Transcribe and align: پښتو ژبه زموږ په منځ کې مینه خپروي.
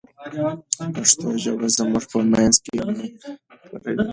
پښتو 0.95 1.27
ژبه 1.43 1.67
زموږ 1.77 2.03
په 2.11 2.19
منځ 2.31 2.55
کې 2.63 2.73
مینه 2.83 3.05
خپروي. 3.69 4.05